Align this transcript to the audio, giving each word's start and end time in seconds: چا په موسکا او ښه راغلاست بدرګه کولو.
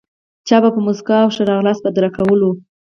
چا 0.47 0.57
په 0.73 0.79
موسکا 0.85 1.15
او 1.21 1.29
ښه 1.35 1.43
راغلاست 1.51 1.81
بدرګه 1.85 2.15
کولو. 2.27 2.49